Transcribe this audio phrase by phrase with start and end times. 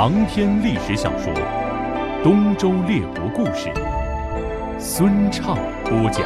[0.00, 1.30] 长篇历史小说
[2.22, 3.68] 《东周列国故事》，
[4.80, 6.22] 孙畅播讲。《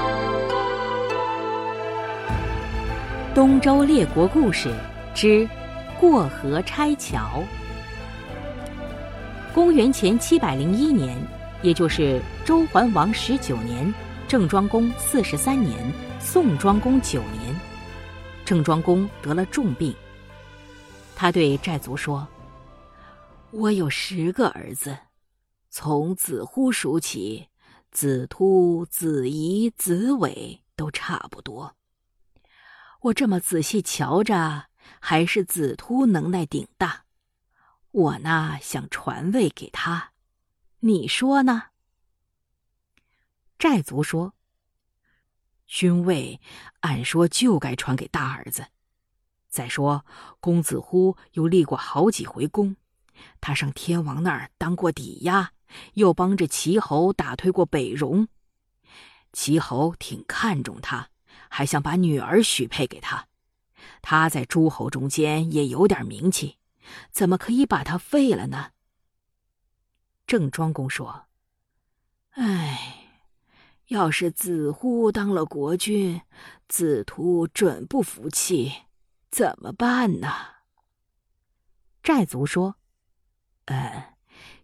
[3.34, 4.72] 东周列国故事
[5.12, 5.44] 之
[5.98, 7.42] 过河拆桥》。
[9.52, 11.16] 公元前七百零一年，
[11.60, 13.92] 也就是周桓王十九年，
[14.28, 15.76] 郑庄公四十三年，
[16.20, 17.52] 宋庄公九年，
[18.44, 19.92] 郑庄公得了重病。
[21.16, 22.24] 他对寨族说
[23.56, 24.98] ：“我有十个儿子，
[25.70, 27.50] 从子忽数起，
[27.92, 31.76] 子突、子仪、子伟都差不多。
[33.02, 34.66] 我这么仔细瞧着，
[34.98, 37.04] 还是子突能耐顶大。
[37.92, 40.10] 我呢，想传位给他，
[40.80, 41.66] 你说呢？”
[43.56, 44.34] 寨族说
[45.68, 46.40] ：“君位
[46.80, 48.66] 按说就该传给大儿子。”
[49.48, 50.04] 再说，
[50.40, 52.74] 公子乎又立过好几回功，
[53.40, 55.52] 他上天王那儿当过抵押，
[55.94, 58.28] 又帮着齐侯打退过北戎。
[59.32, 61.10] 齐侯挺看重他，
[61.48, 63.26] 还想把女儿许配给他。
[64.00, 66.58] 他在诸侯中间也有点名气，
[67.10, 68.70] 怎么可以把他废了呢？
[70.26, 71.26] 郑庄公说
[72.32, 73.10] ：“哎，
[73.88, 76.22] 要是子乎当了国君，
[76.68, 78.72] 子突准不服气。”
[79.30, 80.28] 怎么办呢？
[82.04, 82.76] 寨族说
[83.66, 84.14] ：“呃，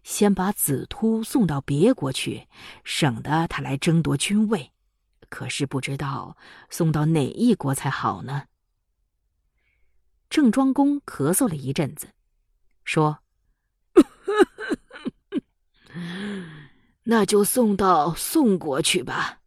[0.03, 2.47] 先把子突送到别国去，
[2.83, 4.71] 省得他来争夺君位。
[5.29, 6.37] 可是不知道
[6.69, 8.43] 送到哪一国才好呢？”
[10.29, 12.09] 郑庄公咳嗽了一阵子，
[12.83, 13.19] 说
[17.03, 19.39] ：“那就送到宋国去吧。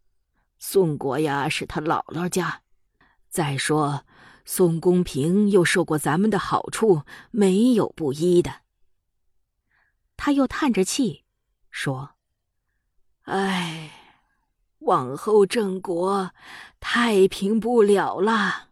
[0.58, 2.62] 宋国呀，是他姥姥家。
[3.28, 4.04] 再说。”
[4.46, 8.63] 宋公平又受过咱们的好处，没有不依的。
[10.16, 11.24] 他又叹着气，
[11.70, 12.16] 说
[13.24, 13.90] ：“哎，
[14.78, 16.32] 往后郑国
[16.80, 18.70] 太平不了了。”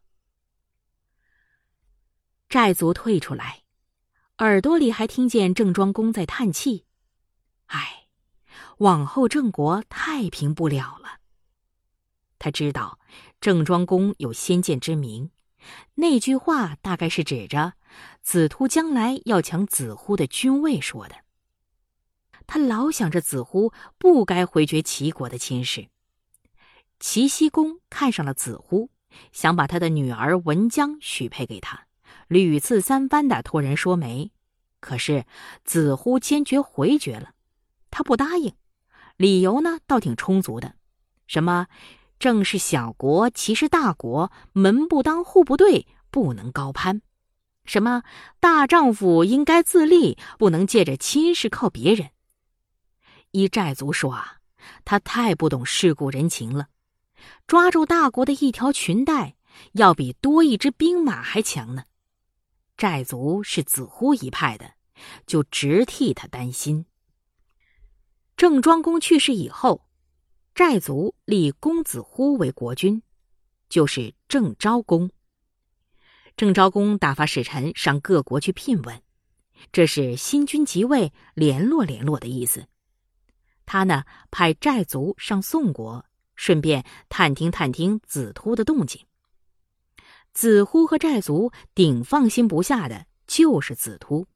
[2.49, 3.63] 寨族退出来，
[4.39, 6.87] 耳朵里还听见郑庄公在叹气
[7.67, 8.09] ：“哎，
[8.79, 11.21] 往后郑国太平不了了。”
[12.39, 12.99] 他知道
[13.41, 15.31] 郑庄公有先见之明。
[15.95, 17.75] 那句话大概是指着
[18.21, 21.15] 子突将来要抢子乎的君位说的。
[22.47, 25.89] 他老想着子乎不该回绝齐国的亲事。
[27.01, 28.91] 齐僖公看上了子乎，
[29.33, 31.87] 想把他的女儿文姜许配给他，
[32.29, 34.31] 屡次三番的托人说媒，
[34.81, 35.25] 可是
[35.65, 37.33] 子乎坚决回绝了。
[37.91, 38.55] 他不答应，
[39.17, 40.77] 理由呢倒挺充足的，
[41.27, 41.67] 什么？
[42.19, 47.03] 正是小国，其是大国，门不当户不对，不能高攀。
[47.65, 48.05] 什么
[48.39, 52.11] 大丈夫应该自立，不能借着亲事靠别人。
[53.33, 54.39] 依寨族说啊，
[54.85, 56.69] 他太不懂世故人情了。
[57.47, 59.37] 抓住大国的一条裙带，
[59.73, 61.85] 要比多一支兵马还强呢。
[62.77, 64.75] 寨族是子乎一派的，
[65.27, 66.87] 就直替他担心。
[68.37, 69.87] 郑庄公去世以后。
[70.55, 73.03] 寨族立公子乎为国君，
[73.71, 75.11] 就是郑昭公。
[76.37, 79.03] 郑昭公打发使臣上各国去聘问，
[79.73, 82.67] 这是新君即位，联络联络的意思。
[83.73, 86.05] 他呢，派寨族上宋国，
[86.37, 89.07] 顺便探听探听子突的动静。
[90.35, 94.27] 子乎和寨族顶放心不下的就是子突。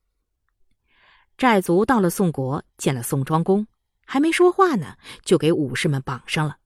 [1.37, 3.67] 寨族到了宋国，见了宋庄公。
[4.07, 6.57] 还没说话呢，就给武士们绑上了。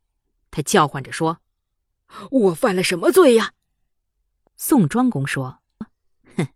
[0.53, 1.41] 他叫唤着说
[2.30, 3.53] ：“我犯了什么罪呀？”
[4.56, 5.59] 宋庄公说
[6.36, 6.47] ：“哼，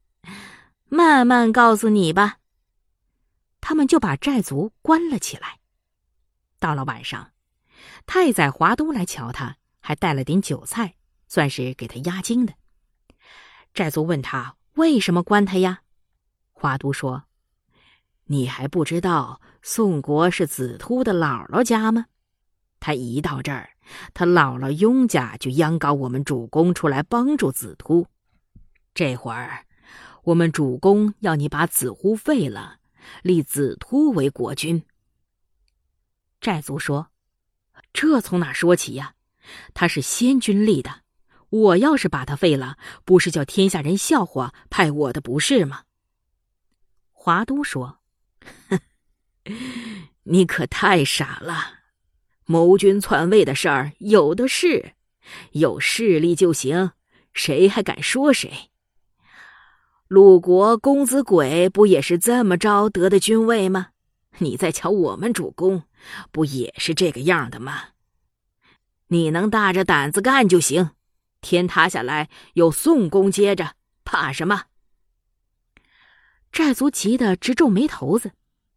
[0.84, 2.38] 慢慢告诉你吧。”
[3.60, 5.58] 他们就把寨族关了起来。
[6.64, 7.30] 到了晚上，
[8.06, 10.94] 太宰华都来瞧他，还带了点酒菜，
[11.28, 12.54] 算是给他压惊的。
[13.75, 15.82] 寨族问他为什么关他呀？
[16.54, 17.24] 华都说。
[18.28, 22.06] 你还不知道宋国是子突的姥姥家吗？
[22.80, 23.68] 他一到这儿，
[24.15, 28.06] 他姥姥雍家就央告我们主公出来帮助子突。
[28.94, 29.66] 这会儿，
[30.22, 32.78] 我们主公要你把子忽废了，
[33.21, 34.83] 立子突为国君。
[36.44, 37.08] 寨族说
[37.94, 39.14] ：“这从哪说起呀？
[39.72, 41.00] 他是先君立的，
[41.48, 42.76] 我要是把他废了，
[43.06, 45.84] 不是叫天下人笑话，派我的不是吗？”
[47.12, 47.98] 华都说。
[48.68, 48.78] 哼，
[50.24, 51.80] 你可太傻了！
[52.44, 54.92] 谋君篡位的事儿有的是，
[55.52, 56.91] 有势力就行，
[57.32, 58.68] 谁还敢说谁？
[60.08, 63.92] 鲁国公子鬼不也是这么着得的君位吗？
[64.38, 65.84] 你再瞧我们主公，
[66.30, 67.91] 不也是这个样的吗？
[69.09, 70.91] 你能大着胆子干就行，
[71.41, 73.74] 天塌下来有宋公接着，
[74.04, 74.65] 怕什么？
[76.51, 78.33] 寨族急得直皱眉头子，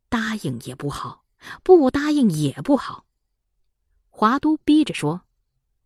[0.09, 1.23] 答应也不好，
[1.63, 3.05] 不答应也不好。
[4.09, 5.21] 华都逼着说：“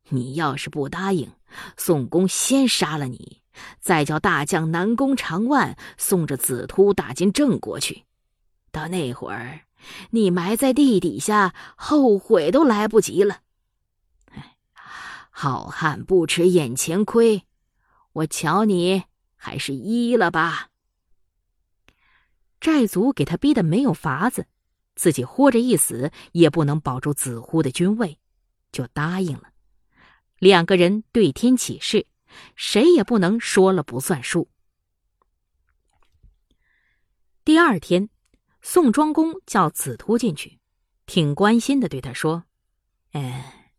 [0.09, 1.33] 你要是不答应，
[1.75, 3.41] 宋公先杀了你，
[3.79, 8.05] 再叫大将南宫长万送着子突打进郑国去。
[8.71, 9.65] 到那会儿，
[10.11, 13.41] 你埋在地底下，后悔都来不及了。
[15.29, 17.45] 好汉不吃眼前亏，
[18.13, 19.03] 我瞧你
[19.35, 20.69] 还是依了吧。”
[22.61, 24.45] 寨族给他逼得没有法子，
[24.95, 28.19] 自己豁着一死也不能保住子忽的君位。
[28.71, 29.51] 就答应了，
[30.37, 32.07] 两个人对天起誓，
[32.55, 34.49] 谁也不能说了不算数。
[37.43, 38.09] 第二天，
[38.61, 40.59] 宋庄公叫子突进去，
[41.05, 42.43] 挺关心的对他说
[43.11, 43.73] ：“哎，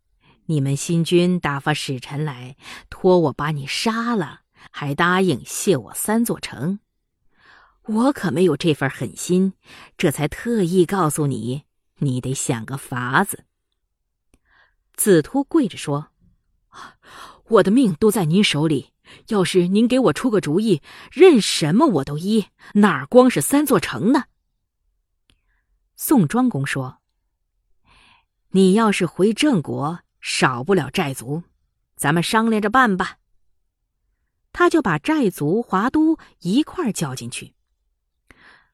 [0.45, 2.57] 你们新君打发使臣来，
[2.89, 4.41] 托我把你杀了，
[4.71, 6.79] 还答应谢我三座城。
[7.83, 9.53] 我可没有这份狠心，
[9.97, 11.63] 这才特意告诉你，
[11.99, 13.45] 你得想个法子。”
[14.95, 16.09] 子突跪着说
[17.47, 18.91] ：“我的命都在您手里，
[19.29, 20.81] 要是您给我出个主意，
[21.11, 24.25] 任什么我都依，哪光是三座城呢？”
[26.05, 26.97] 宋庄公说
[28.51, 31.43] ：“你要是回郑国，少不了寨族，
[31.95, 33.19] 咱们商量着办吧。”
[34.51, 37.53] 他就把寨族、华都一块叫进去。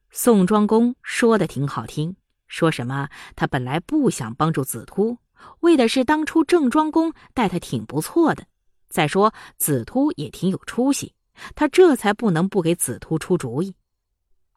[0.09, 2.15] 宋庄公说的挺好听，
[2.47, 5.19] 说什么他本来不想帮助子突。
[5.59, 8.47] 为的是当初郑庄公待他挺不错的，
[8.89, 11.13] 再说子突也挺有出息，
[11.53, 13.75] 他这才不能不给子突出主意。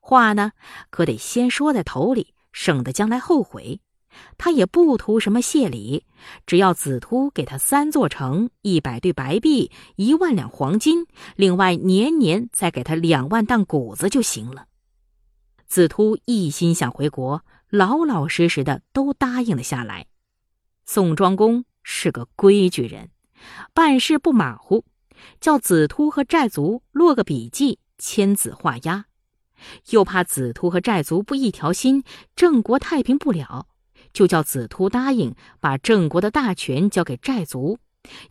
[0.00, 0.52] 话呢，
[0.88, 3.80] 可得先说在头里，省得将来后悔。
[4.36, 6.04] 他也不图什么谢礼，
[6.46, 14.66] 只要子突给他三座城、一百对白璧、一万两黄金，另外年年再给他两万担谷子就行了。
[15.66, 20.06] 子突一心想回国，老老实实的都答应了下来。
[20.84, 23.08] 宋庄公是个规矩人，
[23.72, 24.84] 办事不马虎，
[25.40, 29.06] 叫子突和寨卒落个笔记，签字画押。
[29.90, 32.04] 又怕子突和寨族不一条心，
[32.36, 33.66] 郑国太平不了，
[34.12, 37.78] 就叫子突答应把郑国的大权交给寨族，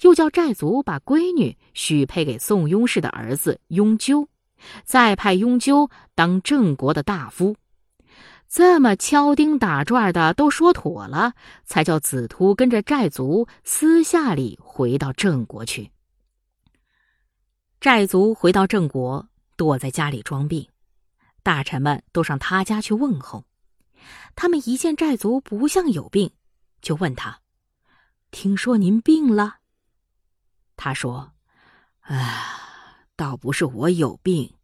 [0.02, 4.28] 又叫寨族把闺女许配给宋雍氏的儿子雍纠，
[4.84, 7.56] 再派雍纠当郑国的大夫。
[8.54, 15.90] 这么敲钉打转的都说妥了，才叫子突跟着寨族私下里回到郑国去。
[17.80, 19.26] 寨族回到郑国，
[19.56, 20.68] 躲在家里装病，
[21.44, 23.46] 大臣们都上他家去问候。
[24.36, 26.32] 他们一见寨族不像有病，
[26.82, 27.42] 就问他
[28.32, 29.58] ：“听说您病了？”
[30.78, 31.34] 他说
[32.02, 34.56] ：“啊，倒不是我有病，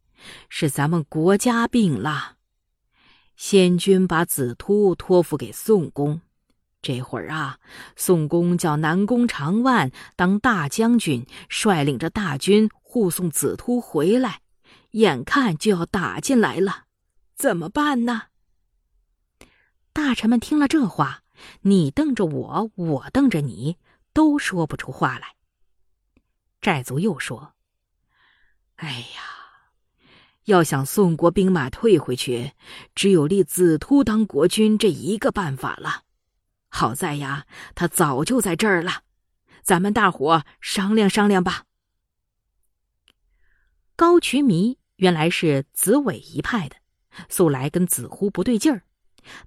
[0.48, 2.36] 是咱们国家病了。”
[3.36, 6.20] 先君把子突托付给宋公，
[6.82, 7.60] 这会儿啊，
[7.94, 14.40] 宋公叫南宫长万当大将军，率领着大军护送子突回来，
[14.92, 16.84] 眼看就要打进来了，
[17.34, 18.28] 怎么办呢？
[19.92, 21.22] 大臣们听了这话，
[21.62, 23.76] 你瞪着我，我瞪着你，
[24.12, 25.34] 都说不出话来。
[26.60, 27.54] 寨族又说
[28.76, 29.22] ：“哎呀！”
[30.44, 32.52] 要想宋国兵马退回去，
[32.94, 36.04] 只有立子突当国君这一个办法了。
[36.70, 39.02] 好在呀，他早就在这儿了，
[39.62, 41.64] 咱们大伙商量商量吧。
[43.94, 46.76] 高渠弥原来是子尾一派的，
[47.28, 48.82] 素来跟子忽不对劲儿，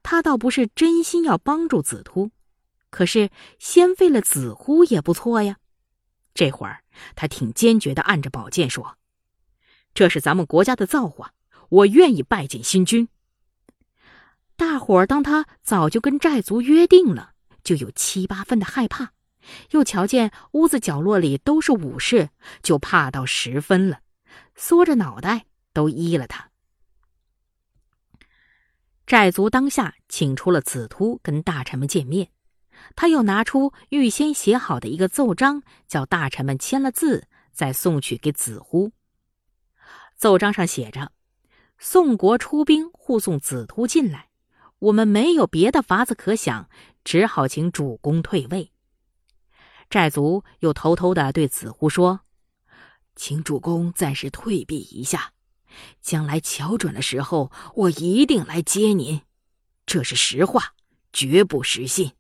[0.04, 2.32] 他倒不是真心要帮助子突，
[2.90, 3.30] 可是
[3.60, 5.58] 先废了子忽也不错呀。
[6.34, 6.84] 这会儿
[7.16, 8.98] 他挺坚决的，按着宝剑说。
[9.94, 11.34] 这是咱们国家的造化，
[11.68, 13.10] 我愿意拜见新君。
[14.56, 19.12] 大伙儿当他早就跟寨族约定了，就有七八分的害怕，
[19.72, 22.30] 又瞧见屋子角落里都是武士，
[22.62, 24.00] 就怕到十分了，
[24.62, 26.52] 缩着脑袋都依了他。
[29.08, 32.30] 寨族当下请出了子突跟大臣们见面，
[32.96, 38.92] 他又拿出预先写好的一个奏章，叫大臣们签了字，再送去给子忽。
[40.16, 41.12] 奏章上写着
[41.80, 44.30] ：“宋国出兵护送子突进来，
[44.78, 46.70] 我们没有别的法子可想，
[47.04, 48.72] 只好请主公退位。”
[49.90, 52.22] 寨族又偷偷的对子忽说
[53.16, 55.34] ：“请主公暂时退避一下，
[56.02, 59.22] 将来瞧准了时候，我一定来接您。
[59.86, 60.76] 这是实话，
[61.12, 62.14] 绝不失信。”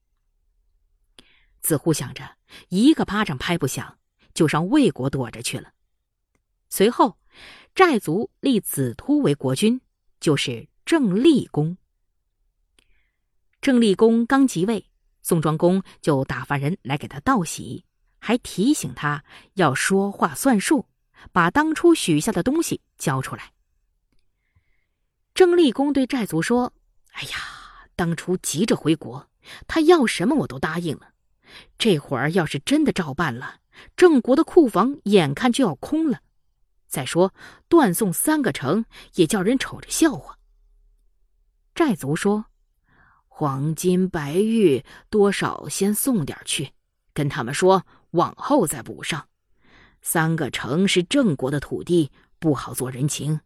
[1.61, 2.37] 子乎想着，
[2.69, 3.97] 一个巴掌拍不响，
[4.33, 5.73] 就上魏国躲着去了。
[6.69, 7.17] 随后，
[7.75, 9.79] 寨族立子突为国君，
[10.19, 11.77] 就是郑立公。
[13.61, 14.89] 郑立公刚即位，
[15.21, 17.85] 宋庄公就打发人来给他道喜，
[18.21, 19.25] 还提醒他
[19.55, 20.85] 要说话算数，
[21.33, 23.51] 把当初许下的东西交出来。
[25.33, 26.71] 郑立公对寨族说
[27.13, 27.37] ：“哎呀，
[27.95, 29.27] 当初急着回国，
[29.67, 31.11] 他要什么我都答应了。
[31.77, 33.59] 这会儿要是真的照办了，
[33.97, 36.21] 郑国的库房眼看就要空了。
[36.87, 37.33] 再说
[37.67, 38.85] 断送三个城，
[39.15, 40.37] 也叫人瞅着笑话。”
[41.75, 42.45] 寨族说。
[43.33, 46.73] 黄金白玉多少先送点去，
[47.11, 49.27] 跟他们说往后再补上。
[50.01, 53.39] 三个城是郑国的土地，不好做人情，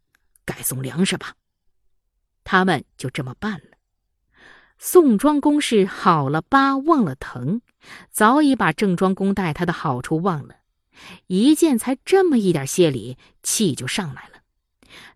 [0.46, 1.34] 改送粮食吧。
[2.44, 3.78] 他们就这么办了。
[4.78, 7.62] 宋庄公是好了疤忘了疼，
[8.12, 10.58] 早已把郑庄公待他的好处忘了，
[11.28, 14.42] 一见才这么一点谢礼，气就上来了。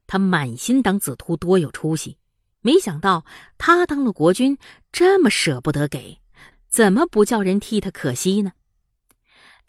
[0.07, 2.17] 他满心当子突多有出息。
[2.61, 3.23] 没想到
[3.57, 4.57] 他当了国君，
[4.91, 6.19] 这么舍不得给，
[6.67, 8.51] 怎么不叫人替他可惜呢？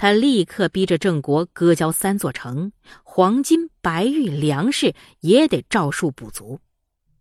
[0.01, 6.59] 他立刻逼着郑国割交三座城，黄金、白玉、粮食也得照数补足。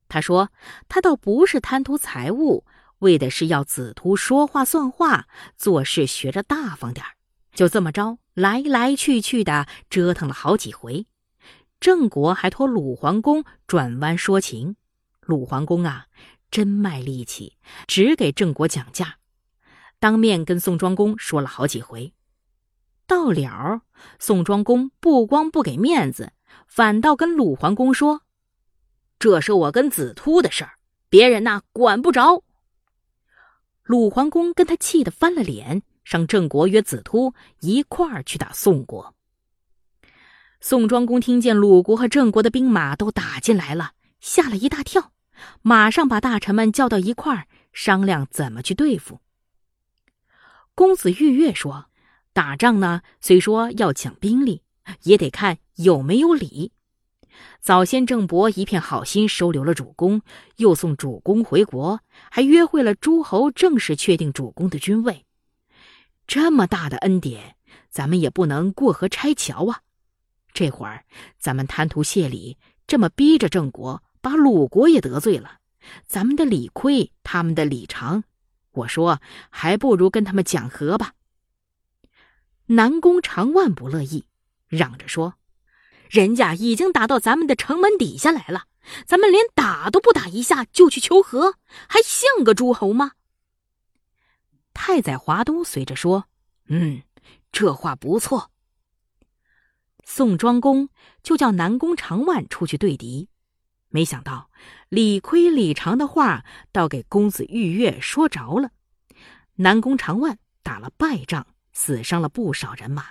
[0.07, 0.50] 他说
[0.88, 2.63] ：“他倒不是贪图财物，
[3.00, 7.05] 为的是要子突说话算话，做事学着大方点
[7.53, 11.05] 就这么着，来来去去的折腾了好几回，
[11.81, 14.77] 郑国还托鲁桓公转弯说情。
[15.19, 16.05] 鲁桓公啊，
[16.50, 17.57] 真卖力气，
[17.88, 19.17] 只给郑国讲价，
[20.00, 22.13] 当面跟宋庄公说了好几回。
[23.09, 23.81] 到了，
[24.19, 26.31] 宋庄公不光不给面子，
[26.67, 28.21] 反倒跟鲁桓公说
[29.17, 30.73] ：“这是我跟子突的事儿，
[31.09, 32.43] 别人呐管不着。”
[33.81, 39.15] 鲁桓公跟他气得翻了脸，上郑国约子突一块儿去打宋国。
[40.61, 45.13] 宋庄公听见鲁国和郑国的兵马都打进来了，吓了一大跳。
[45.63, 49.19] 马上把大臣们叫到一块儿商量怎么去对付。
[50.75, 51.87] 公子玉月说
[52.33, 54.62] ：“打仗呢，虽说要讲兵力，
[55.03, 56.71] 也得看有没有礼。
[57.62, 60.21] 早先郑伯一片好心收留了主公，
[60.57, 65.25] 又送主公回国，还约会了诸侯，正式确定主公的君位。
[66.27, 67.55] 这么大的恩典，
[67.89, 69.81] 咱们也不能过河拆桥啊！
[70.53, 71.05] 这会儿
[71.38, 72.57] 咱们贪图谢礼，
[72.88, 75.59] 这么逼着郑国。”把鲁国也得罪了，
[76.05, 78.25] 咱们的礼亏，他们的礼长。
[78.71, 81.13] 我说，还不如跟他们讲和吧。
[82.71, 84.25] 南宫长万不乐意，
[84.67, 85.35] 嚷着说
[86.07, 88.65] ：“人家已经打到咱们的城门底下来了，
[89.07, 91.55] 咱们连打都不打一下就去求和，
[91.88, 93.13] 还像个诸侯吗？”
[94.71, 96.25] 太宰华都随着说
[96.69, 97.01] ：“嗯，
[97.51, 98.51] 这话不错。”
[100.05, 100.89] 宋庄公
[101.23, 103.29] 就叫南宫长万出去对敌。
[103.88, 104.51] 没想到，
[104.89, 108.69] 李亏、李长的话倒给公子玉月说着了。
[109.55, 113.05] 南宫长万打了败仗，死伤了不少人马。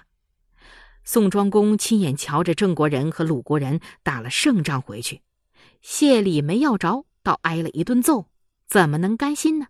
[1.05, 5.23] 宋庄公亲眼瞧着郑国人和鲁国人打了胜仗回去，
[5.81, 8.27] 谢礼没要着，倒挨了一顿揍，
[8.67, 9.69] 怎么能甘心呢？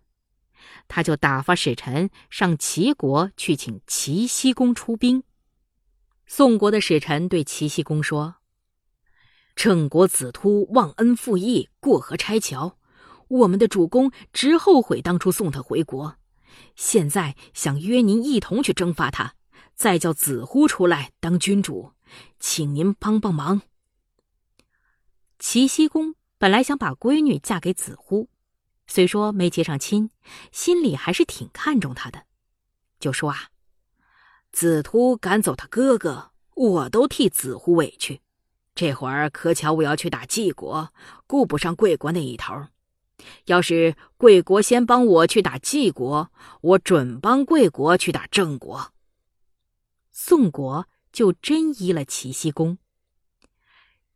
[0.89, 5.23] 他就打发使臣上齐国去请齐僖公出兵。
[6.27, 8.35] 宋国的使臣对齐僖公说。
[9.55, 12.77] 郑国子突忘恩负义，过河拆桥，
[13.27, 16.15] 我们的主公直后悔当初送他回国，
[16.75, 19.35] 现在想约您一同去征伐他，
[19.75, 21.93] 再叫子忽出来当君主，
[22.39, 23.61] 请您帮帮忙。
[25.37, 28.29] 齐僖公本来想把闺女嫁给子忽，
[28.87, 30.09] 虽说没结上亲，
[30.51, 32.23] 心里还是挺看重他的，
[32.99, 33.49] 就说啊，
[34.51, 38.21] 子突赶走他哥哥，我都替子忽委屈。
[38.75, 40.93] 这会儿可巧我要去打晋国，
[41.27, 42.67] 顾不上贵国那一头。
[43.45, 46.29] 要是贵国先帮我去打晋国，
[46.61, 48.91] 我准帮贵国去打郑国。
[50.11, 52.77] 宋国就真依了齐僖公。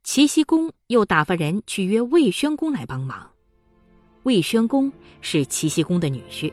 [0.03, 3.31] 齐僖公又打发人去约魏宣公来帮忙。
[4.23, 4.91] 魏宣公
[5.21, 6.51] 是齐僖公的女婿，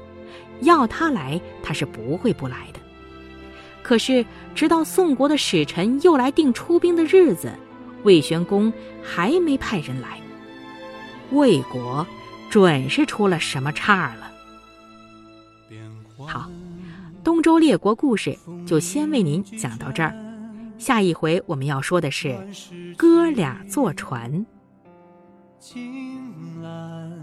[0.62, 2.80] 要他来，他是不会不来的。
[3.82, 7.52] 可是直到宋国的使臣又来定出兵的日子。
[8.02, 10.20] 魏宣公还没派人来，
[11.32, 12.06] 魏国
[12.50, 14.30] 准是出了什么岔了。
[16.26, 16.50] 好，
[17.22, 20.12] 东周列国故事就先为您讲到这儿，
[20.76, 22.36] 下一回我们要说的是
[22.98, 24.44] 哥俩坐船。
[25.60, 27.16] 青蓝，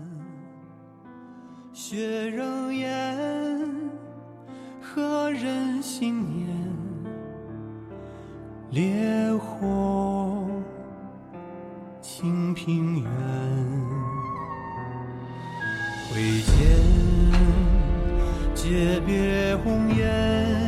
[1.74, 3.69] 雪仍烟，
[4.81, 6.48] 何人心念？
[8.69, 10.46] 烈火
[12.01, 13.10] 清平原，
[16.10, 16.56] 挥剑
[18.56, 20.67] 诀别红颜，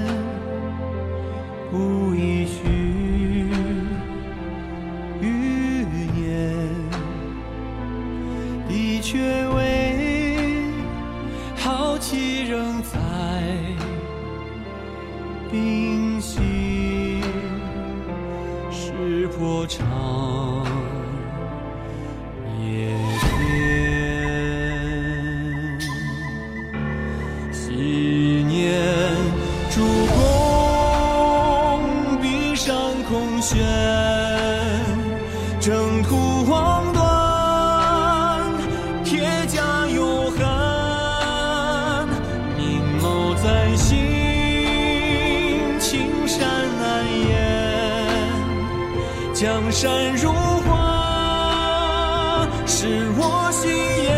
[49.81, 50.33] 山如
[50.67, 53.71] 画，是我心
[54.03, 54.11] 眼；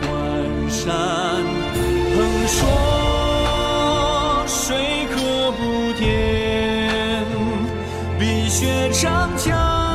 [0.00, 0.08] 关
[0.70, 0.80] 山
[2.16, 2.16] 横
[2.48, 2.58] 说，
[4.46, 6.00] 水可不填。
[8.18, 9.87] 碧血长枪。